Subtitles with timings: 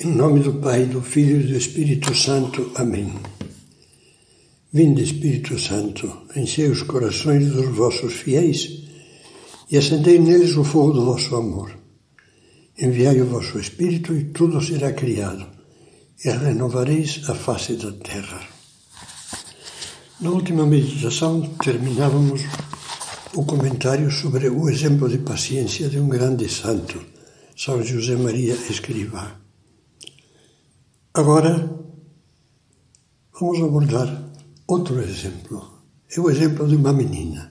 [0.00, 2.70] Em nome do Pai, do Filho e do Espírito Santo.
[2.76, 3.12] Amém.
[4.72, 8.84] Vinde, Espírito Santo, enchei os corações dos vossos fiéis
[9.68, 11.76] e acendei neles o fogo do vosso amor.
[12.78, 15.44] Enviai o vosso Espírito e tudo será criado,
[16.24, 18.40] e renovareis a face da terra.
[20.20, 22.42] Na última meditação terminávamos
[23.34, 27.04] o comentário sobre o exemplo de paciência de um grande santo,
[27.56, 29.47] São José Maria Escrivá.
[31.18, 31.52] Agora,
[33.40, 34.08] vamos abordar
[34.68, 35.58] outro exemplo.
[36.14, 37.42] É o exemplo de uma menina.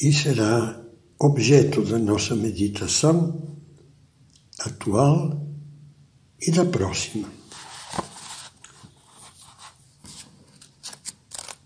[0.00, 0.80] E será
[1.18, 3.58] objeto da nossa meditação
[4.60, 5.44] atual
[6.40, 7.28] e da próxima.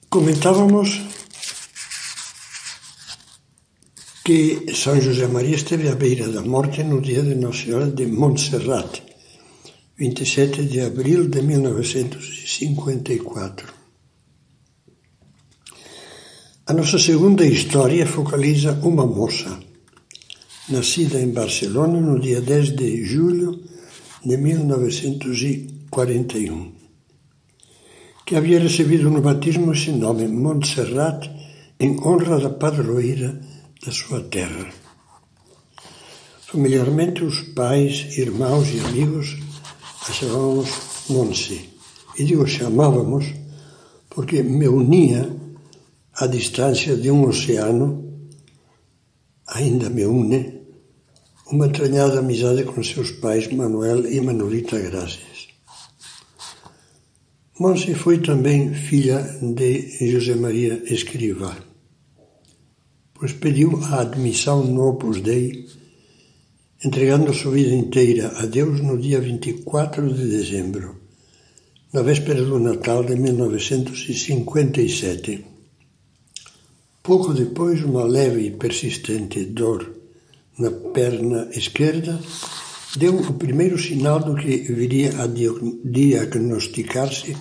[0.09, 0.89] Comentávamos
[4.25, 8.07] que São José Maria esteve à beira da morte no dia de Nossa Senhora de
[8.07, 9.08] Montserrat,
[9.99, 13.67] 27 de abril de 1954.
[16.65, 19.59] A nossa segunda história focaliza uma moça,
[20.69, 23.61] nascida em Barcelona no dia 10 de julho
[24.25, 26.73] de 1941,
[28.25, 31.29] que havia recebido no batismo esse nome, Montserrat,
[31.81, 33.41] em honra da padroeira
[33.85, 34.73] da sua terra.
[36.47, 39.48] Familiarmente, os pais, irmãos e amigos
[40.13, 40.71] chamávamos
[41.09, 41.71] Monse.
[42.19, 43.27] E digo chamávamos
[44.09, 45.31] porque me unia
[46.15, 48.29] à distância de um oceano,
[49.47, 50.63] ainda me une,
[51.51, 55.49] uma entranhada amizade com seus pais Manuel e Manolita Gracias.
[57.59, 61.57] Monse foi também filha de José Maria Escrivá,
[63.15, 65.67] pois pediu a admissão no Opus Dei
[66.85, 70.95] entregando sua vida inteira a Deus no dia 24 de dezembro,
[71.93, 75.45] na véspera do Natal de 1957.
[77.03, 79.93] Pouco depois, uma leve e persistente dor
[80.57, 82.21] na perna esquerda
[82.97, 87.37] deu o primeiro sinal do que viria a diagnosticar-se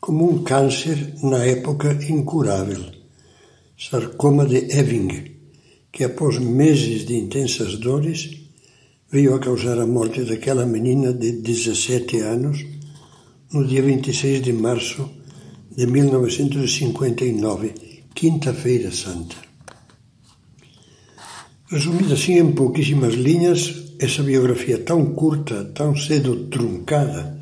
[0.00, 2.84] como um câncer na época incurável,
[3.76, 5.34] sarcoma de Ewing,
[5.90, 8.48] que após meses de intensas dores
[9.12, 12.64] veio a causar a morte daquela menina de 17 anos
[13.52, 15.10] no dia 26 de março
[15.76, 17.74] de 1959,
[18.14, 19.34] Quinta-feira Santa.
[21.68, 27.40] Resumida assim em pouquíssimas linhas, essa biografia tão curta, tão cedo truncada,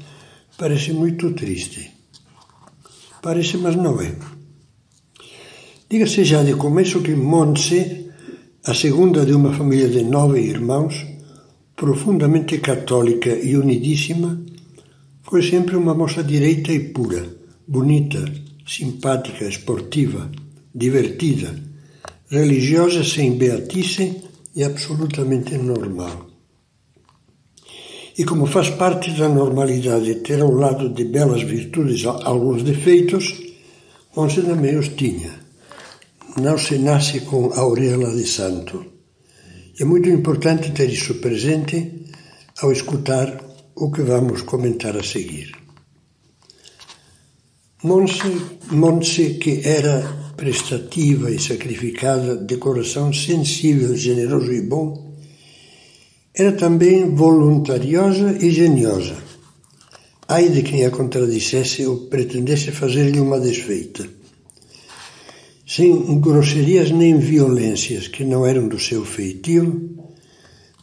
[0.56, 1.90] parece muito triste.
[3.20, 4.14] Parece, mas não é.
[5.90, 8.10] Diga-se já de começo que Montse,
[8.64, 11.17] a segunda de uma família de nove irmãos,
[11.78, 14.36] profundamente católica e unidíssima,
[15.22, 17.24] foi sempre uma moça direita e pura,
[17.66, 18.24] bonita,
[18.66, 20.28] simpática, esportiva,
[20.74, 21.54] divertida,
[22.28, 24.24] religiosa sem beatice
[24.56, 26.26] e absolutamente normal.
[28.18, 33.24] E como faz parte da normalidade ter ao lado de belas virtudes alguns defeitos,
[34.16, 35.30] Monse também os tinha.
[36.38, 38.84] Não se nasce com auréola de santo.
[39.80, 42.04] É muito importante ter isso presente
[42.60, 43.28] ao escutar
[43.76, 45.52] o que vamos comentar a seguir.
[47.84, 48.28] Monse,
[48.72, 55.14] Monse que era prestativa e sacrificada, de coração sensível, generoso e bom,
[56.34, 59.16] era também voluntariosa e geniosa.
[60.26, 64.17] Ai de quem a contradissesse ou pretendesse fazer-lhe uma desfeita
[65.68, 69.98] sem grosserias nem violências que não eram do seu feitio,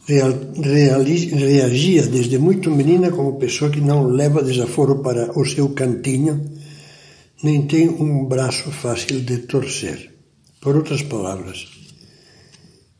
[0.06, 6.48] reagia desde muito menina como pessoa que não leva desaforo para o seu cantinho,
[7.42, 10.14] nem tem um braço fácil de torcer.
[10.60, 11.66] Por outras palavras,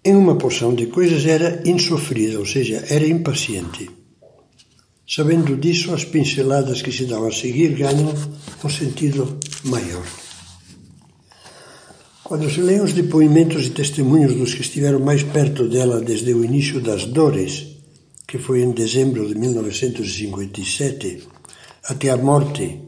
[0.05, 3.89] em uma porção de coisas era insofrida, ou seja, era impaciente.
[5.09, 8.13] Sabendo disso, as pinceladas que se dão a seguir ganham
[8.65, 10.26] um sentido maior.
[12.27, 16.45] Quando se leem os depoimentos e testemunhos dos que estiveram mais perto dela desde o
[16.45, 17.69] início das dores,
[18.27, 21.23] que foi em dezembro de 1957,
[21.85, 22.81] até a morte,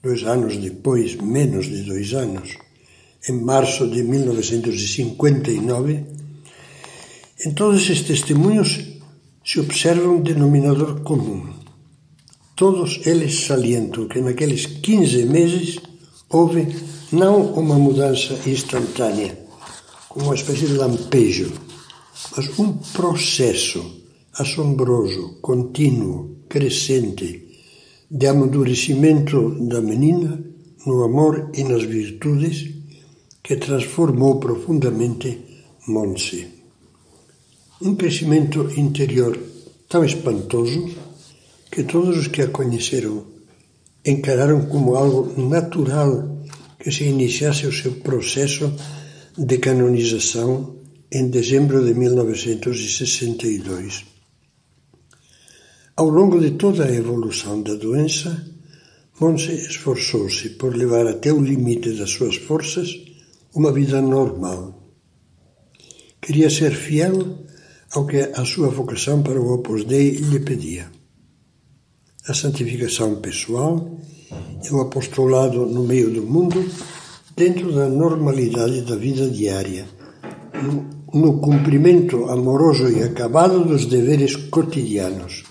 [0.00, 2.56] dois anos depois, menos de dois anos,
[3.28, 6.04] em março de 1959,
[7.44, 8.78] em todos esses testemunhos
[9.44, 11.52] se observa um denominador comum.
[12.54, 15.80] Todos eles salientam que naqueles 15 meses
[16.30, 19.38] houve não uma mudança instantânea,
[20.08, 21.52] como uma espécie de lampejo,
[22.36, 24.02] mas um processo
[24.34, 27.42] assombroso, contínuo, crescente,
[28.10, 30.42] de amadurecimento da menina
[30.86, 32.70] no amor e nas virtudes
[33.42, 35.40] que transformou profundamente
[35.86, 36.48] Monse.
[37.80, 39.38] Um crescimento interior
[39.88, 40.90] tão espantoso
[41.70, 43.24] que todos os que a conheceram
[44.04, 46.33] encararam como algo natural
[46.84, 48.70] que se iniciasse o seu processo
[49.38, 50.76] de canonização
[51.10, 54.04] em dezembro de 1962.
[55.96, 58.52] Ao longo de toda a evolução da doença,
[59.18, 62.94] Monse esforçou-se por levar até o limite das suas forças
[63.54, 64.92] uma vida normal.
[66.20, 67.46] Queria ser fiel
[67.92, 70.92] ao que a sua vocação para o Opus Dei lhe pedia.
[72.28, 73.98] A santificação pessoal
[74.70, 76.64] o apostolado no meio do mundo
[77.36, 79.86] dentro da normalidade da vida diária,
[81.12, 85.44] no cumprimento amoroso e acabado dos deveres cotidianos.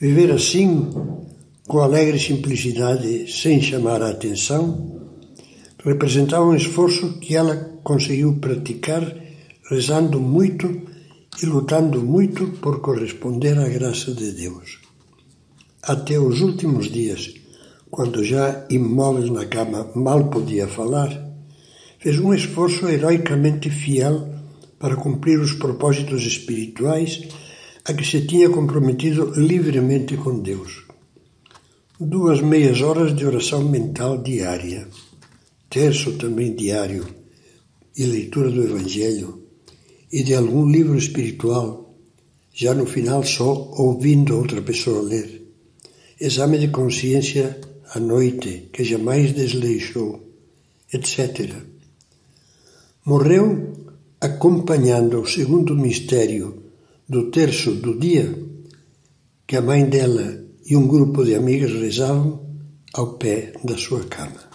[0.00, 0.90] Viver assim,
[1.66, 5.00] com alegre simplicidade, sem chamar a atenção,
[5.84, 9.16] representava um esforço que ela conseguiu praticar
[9.70, 10.82] rezando muito
[11.42, 14.80] e lutando muito por corresponder à graça de Deus.
[15.82, 17.41] Até os últimos dias,
[17.92, 21.10] quando já imóvel na cama mal podia falar,
[21.98, 24.32] fez um esforço heroicamente fiel
[24.78, 27.28] para cumprir os propósitos espirituais
[27.84, 30.86] a que se tinha comprometido livremente com Deus.
[32.00, 34.88] Duas meias horas de oração mental diária,
[35.68, 37.06] terço também diário,
[37.94, 39.42] e leitura do Evangelho
[40.10, 41.94] e de algum livro espiritual,
[42.54, 45.42] já no final só ouvindo outra pessoa ler.
[46.18, 47.60] Exame de consciência
[47.94, 50.10] à noite, que jamais desleixou,
[50.92, 51.54] etc.
[53.04, 53.72] Morreu
[54.20, 56.62] acompanhando o segundo mistério
[57.08, 58.32] do terço do dia,
[59.46, 62.40] que a mãe dela e um grupo de amigas rezavam
[62.94, 64.51] ao pé da sua cama.